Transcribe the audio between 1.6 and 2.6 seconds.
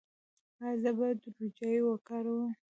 وکاروم؟